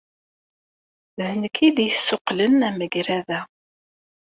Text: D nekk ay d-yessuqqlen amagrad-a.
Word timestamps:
D 1.17 1.19
nekk 1.41 1.57
ay 1.63 1.71
d-yessuqqlen 1.75 2.65
amagrad-a. 2.69 3.41